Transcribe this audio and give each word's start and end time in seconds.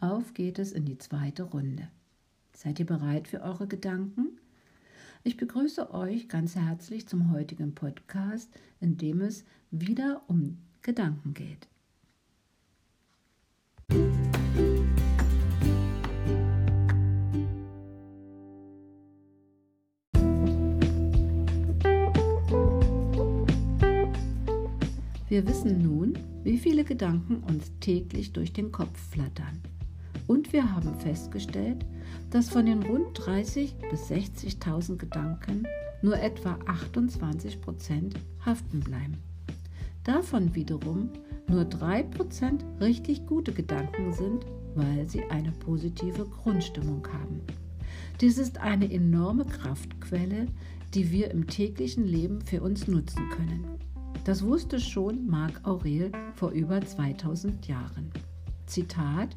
Auf 0.00 0.32
geht 0.32 0.60
es 0.60 0.70
in 0.70 0.84
die 0.84 0.98
zweite 0.98 1.42
Runde. 1.42 1.88
Seid 2.52 2.78
ihr 2.78 2.86
bereit 2.86 3.26
für 3.26 3.42
eure 3.42 3.66
Gedanken? 3.66 4.38
Ich 5.24 5.36
begrüße 5.36 5.92
euch 5.92 6.28
ganz 6.28 6.54
herzlich 6.54 7.08
zum 7.08 7.32
heutigen 7.32 7.74
Podcast, 7.74 8.48
in 8.80 8.96
dem 8.96 9.20
es 9.20 9.44
wieder 9.72 10.22
um 10.28 10.58
Gedanken 10.82 11.34
geht. 11.34 11.66
Wir 25.28 25.44
wissen 25.46 25.82
nun, 25.82 26.16
wie 26.44 26.56
viele 26.56 26.84
Gedanken 26.84 27.42
uns 27.42 27.72
täglich 27.80 28.32
durch 28.32 28.52
den 28.52 28.70
Kopf 28.70 28.96
flattern. 29.10 29.60
Und 30.28 30.52
wir 30.52 30.72
haben 30.72 30.94
festgestellt, 31.00 31.84
dass 32.30 32.50
von 32.50 32.66
den 32.66 32.82
rund 32.82 33.18
30.000 33.18 33.72
bis 33.90 34.10
60.000 34.10 34.98
Gedanken 34.98 35.66
nur 36.02 36.20
etwa 36.20 36.58
28 36.66 37.60
Prozent 37.60 38.14
haften 38.44 38.80
bleiben. 38.80 39.16
Davon 40.04 40.54
wiederum 40.54 41.08
nur 41.48 41.64
3 41.64 42.02
Prozent 42.04 42.64
richtig 42.78 43.26
gute 43.26 43.52
Gedanken 43.52 44.12
sind, 44.12 44.44
weil 44.74 45.08
sie 45.08 45.24
eine 45.24 45.50
positive 45.50 46.26
Grundstimmung 46.26 47.06
haben. 47.10 47.40
Dies 48.20 48.36
ist 48.36 48.58
eine 48.58 48.92
enorme 48.92 49.46
Kraftquelle, 49.46 50.46
die 50.92 51.10
wir 51.10 51.30
im 51.30 51.46
täglichen 51.46 52.06
Leben 52.06 52.42
für 52.42 52.62
uns 52.62 52.86
nutzen 52.86 53.28
können. 53.30 53.64
Das 54.24 54.44
wusste 54.44 54.78
schon 54.78 55.26
Marc 55.26 55.66
Aurel 55.66 56.12
vor 56.34 56.50
über 56.50 56.82
2000 56.82 57.66
Jahren. 57.66 58.10
Zitat: 58.68 59.36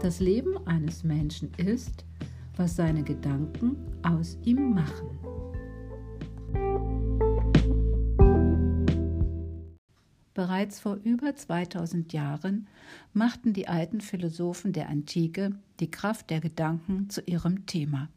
Das 0.00 0.20
Leben 0.20 0.66
eines 0.66 1.04
Menschen 1.04 1.52
ist, 1.56 2.04
was 2.56 2.76
seine 2.76 3.02
Gedanken 3.02 3.76
aus 4.02 4.36
ihm 4.44 4.74
machen. 4.74 5.08
Bereits 10.34 10.80
vor 10.80 10.96
über 11.04 11.34
2000 11.34 12.12
Jahren 12.12 12.66
machten 13.12 13.52
die 13.52 13.68
alten 13.68 14.00
Philosophen 14.00 14.72
der 14.72 14.88
Antike 14.88 15.52
die 15.80 15.90
Kraft 15.90 16.28
der 16.30 16.40
Gedanken 16.40 17.08
zu 17.08 17.22
ihrem 17.22 17.66
Thema. 17.66 18.08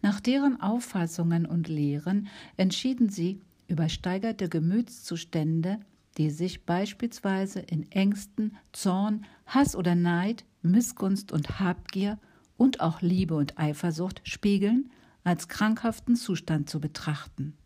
Nach 0.00 0.20
deren 0.20 0.60
Auffassungen 0.60 1.44
und 1.44 1.68
Lehren 1.68 2.28
entschieden 2.56 3.08
sie 3.08 3.40
übersteigerte 3.66 4.48
Gemütszustände, 4.48 5.80
die 6.16 6.30
sich 6.30 6.64
beispielsweise 6.64 7.60
in 7.60 7.90
Ängsten, 7.90 8.56
Zorn, 8.72 9.26
Hass 9.46 9.74
oder 9.76 9.94
Neid, 9.94 10.44
Missgunst 10.62 11.32
und 11.32 11.60
Habgier 11.60 12.18
und 12.56 12.80
auch 12.80 13.00
Liebe 13.00 13.34
und 13.34 13.58
Eifersucht 13.58 14.20
spiegeln, 14.24 14.90
als 15.24 15.48
krankhaften 15.48 16.16
Zustand 16.16 16.70
zu 16.70 16.80
betrachten. 16.80 17.56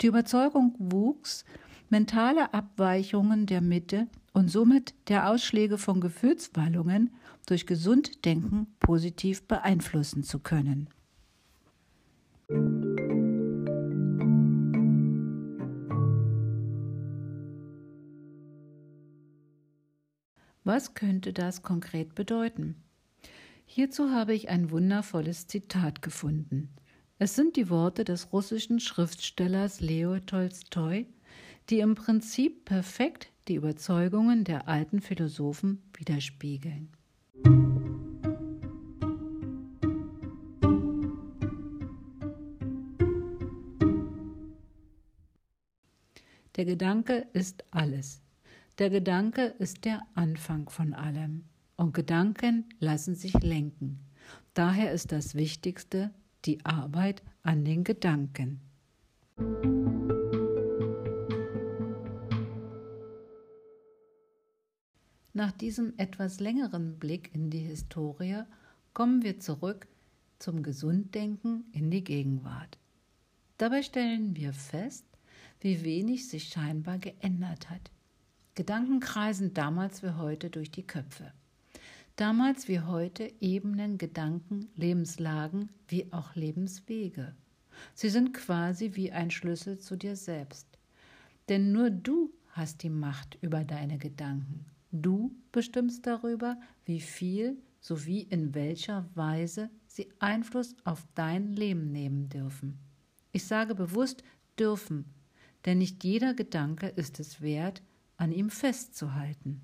Die 0.00 0.06
Überzeugung 0.06 0.74
wuchs, 0.78 1.44
mentale 1.88 2.52
Abweichungen 2.52 3.46
der 3.46 3.60
Mitte 3.60 4.08
und 4.32 4.48
somit 4.48 4.94
der 5.08 5.28
Ausschläge 5.28 5.78
von 5.78 6.00
Gefühlswallungen 6.00 7.10
durch 7.46 7.66
Gesunddenken 7.66 8.66
positiv 8.80 9.46
beeinflussen 9.46 10.22
zu 10.22 10.38
können. 10.38 10.88
Was 20.64 20.94
könnte 20.94 21.32
das 21.32 21.62
konkret 21.62 22.14
bedeuten? 22.14 22.76
Hierzu 23.66 24.10
habe 24.10 24.32
ich 24.32 24.48
ein 24.48 24.70
wundervolles 24.70 25.48
Zitat 25.48 26.02
gefunden. 26.02 26.68
Es 27.18 27.34
sind 27.34 27.56
die 27.56 27.68
Worte 27.68 28.04
des 28.04 28.32
russischen 28.32 28.78
Schriftstellers 28.78 29.80
Leo 29.80 30.18
Tolstoi, 30.20 31.06
die 31.68 31.80
im 31.80 31.94
Prinzip 31.94 32.64
perfekt 32.64 33.32
die 33.48 33.56
Überzeugungen 33.56 34.44
der 34.44 34.68
alten 34.68 35.00
Philosophen 35.00 35.82
widerspiegeln. 35.96 36.90
Der 46.56 46.64
Gedanke 46.66 47.26
ist 47.32 47.64
alles. 47.70 48.20
Der 48.82 48.90
Gedanke 48.90 49.54
ist 49.60 49.84
der 49.84 50.02
Anfang 50.16 50.68
von 50.68 50.92
allem. 50.92 51.44
Und 51.76 51.94
Gedanken 51.94 52.64
lassen 52.80 53.14
sich 53.14 53.32
lenken. 53.34 54.00
Daher 54.54 54.90
ist 54.90 55.12
das 55.12 55.36
Wichtigste 55.36 56.10
die 56.46 56.64
Arbeit 56.64 57.22
an 57.44 57.64
den 57.64 57.84
Gedanken. 57.84 58.60
Nach 65.32 65.52
diesem 65.52 65.94
etwas 65.96 66.40
längeren 66.40 66.98
Blick 66.98 67.32
in 67.36 67.50
die 67.50 67.60
Historie 67.60 68.42
kommen 68.94 69.22
wir 69.22 69.38
zurück 69.38 69.86
zum 70.40 70.64
Gesunddenken 70.64 71.66
in 71.70 71.92
die 71.92 72.02
Gegenwart. 72.02 72.78
Dabei 73.58 73.82
stellen 73.82 74.34
wir 74.34 74.52
fest, 74.52 75.06
wie 75.60 75.84
wenig 75.84 76.28
sich 76.28 76.48
scheinbar 76.48 76.98
geändert 76.98 77.70
hat. 77.70 77.92
Gedanken 78.54 79.00
kreisen 79.00 79.54
damals 79.54 80.02
wie 80.02 80.10
heute 80.10 80.50
durch 80.50 80.70
die 80.70 80.86
Köpfe. 80.86 81.32
Damals 82.16 82.68
wie 82.68 82.80
heute 82.80 83.32
ebnen 83.40 83.96
Gedanken 83.96 84.68
Lebenslagen 84.76 85.70
wie 85.88 86.12
auch 86.12 86.34
Lebenswege. 86.34 87.34
Sie 87.94 88.10
sind 88.10 88.34
quasi 88.34 88.94
wie 88.94 89.10
ein 89.10 89.30
Schlüssel 89.30 89.78
zu 89.78 89.96
dir 89.96 90.16
selbst. 90.16 90.66
Denn 91.48 91.72
nur 91.72 91.88
du 91.88 92.30
hast 92.50 92.82
die 92.82 92.90
Macht 92.90 93.38
über 93.40 93.64
deine 93.64 93.96
Gedanken. 93.96 94.66
Du 94.90 95.34
bestimmst 95.50 96.06
darüber, 96.06 96.58
wie 96.84 97.00
viel 97.00 97.56
sowie 97.80 98.20
in 98.20 98.54
welcher 98.54 99.08
Weise 99.14 99.70
sie 99.86 100.12
Einfluss 100.18 100.76
auf 100.84 101.06
dein 101.14 101.54
Leben 101.54 101.90
nehmen 101.90 102.28
dürfen. 102.28 102.78
Ich 103.32 103.46
sage 103.46 103.74
bewusst 103.74 104.22
dürfen, 104.58 105.06
denn 105.64 105.78
nicht 105.78 106.04
jeder 106.04 106.34
Gedanke 106.34 106.88
ist 106.88 107.18
es 107.18 107.40
wert, 107.40 107.82
an 108.16 108.32
ihm 108.32 108.50
festzuhalten. 108.50 109.60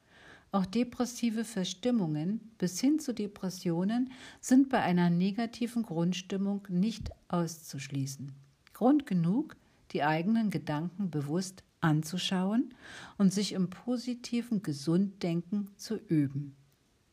Auch 0.52 0.66
depressive 0.66 1.42
Verstimmungen 1.42 2.40
bis 2.58 2.78
hin 2.80 2.98
zu 2.98 3.14
Depressionen 3.14 4.12
sind 4.40 4.68
bei 4.68 4.80
einer 4.82 5.08
negativen 5.08 5.82
Grundstimmung 5.82 6.66
nicht 6.68 7.10
auszuschließen. 7.28 8.32
Grund 8.74 9.06
genug, 9.06 9.56
die 9.92 10.02
eigenen 10.02 10.50
Gedanken 10.50 11.10
bewusst 11.10 11.64
anzuschauen 11.80 12.74
und 13.16 13.32
sich 13.32 13.52
im 13.52 13.70
positiven 13.70 14.62
Gesunddenken 14.62 15.70
zu 15.76 15.96
üben. 15.96 16.56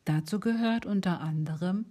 Dazu 0.04 0.40
gehört 0.40 0.84
unter 0.84 1.22
anderem, 1.22 1.86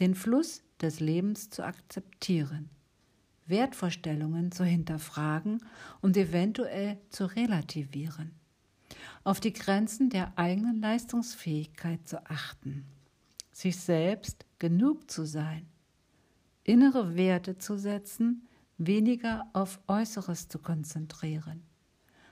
den 0.00 0.16
Fluss 0.16 0.62
des 0.80 0.98
Lebens 0.98 1.50
zu 1.50 1.64
akzeptieren, 1.64 2.68
Wertvorstellungen 3.48 4.52
zu 4.52 4.64
hinterfragen 4.64 5.64
und 6.00 6.16
eventuell 6.16 6.98
zu 7.10 7.26
relativieren, 7.26 8.32
auf 9.24 9.40
die 9.40 9.52
Grenzen 9.52 10.10
der 10.10 10.32
eigenen 10.38 10.80
Leistungsfähigkeit 10.80 12.06
zu 12.06 12.24
achten, 12.30 12.84
sich 13.52 13.76
selbst 13.76 14.46
genug 14.58 15.10
zu 15.10 15.24
sein, 15.24 15.66
innere 16.64 17.16
Werte 17.16 17.58
zu 17.58 17.78
setzen, 17.78 18.48
weniger 18.76 19.46
auf 19.52 19.80
Äußeres 19.88 20.48
zu 20.48 20.58
konzentrieren, 20.58 21.62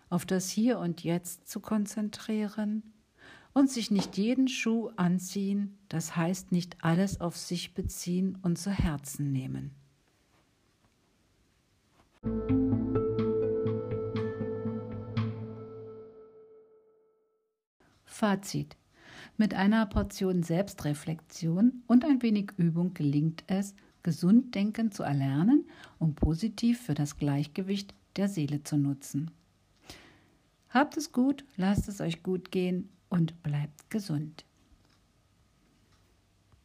auf 0.08 0.24
das 0.24 0.48
Hier 0.48 0.78
und 0.78 1.02
Jetzt 1.02 1.48
zu 1.48 1.60
konzentrieren 1.60 2.82
und 3.52 3.70
sich 3.70 3.90
nicht 3.90 4.16
jeden 4.16 4.48
Schuh 4.48 4.90
anziehen, 4.96 5.78
das 5.88 6.14
heißt 6.14 6.52
nicht 6.52 6.84
alles 6.84 7.20
auf 7.20 7.36
sich 7.36 7.74
beziehen 7.74 8.38
und 8.42 8.58
zu 8.58 8.70
Herzen 8.70 9.32
nehmen. 9.32 9.74
Fazit. 18.16 18.78
Mit 19.36 19.52
einer 19.52 19.84
Portion 19.84 20.42
Selbstreflexion 20.42 21.82
und 21.86 22.02
ein 22.02 22.22
wenig 22.22 22.52
Übung 22.56 22.94
gelingt 22.94 23.44
es, 23.46 23.74
gesund 24.02 24.54
denken 24.54 24.90
zu 24.90 25.02
erlernen 25.02 25.66
und 25.98 26.14
positiv 26.14 26.80
für 26.80 26.94
das 26.94 27.18
Gleichgewicht 27.18 27.94
der 28.16 28.28
Seele 28.28 28.62
zu 28.62 28.78
nutzen. 28.78 29.30
Habt 30.70 30.96
es 30.96 31.12
gut, 31.12 31.44
lasst 31.56 31.88
es 31.88 32.00
euch 32.00 32.22
gut 32.22 32.50
gehen 32.50 32.88
und 33.10 33.42
bleibt 33.42 33.90
gesund. 33.90 34.45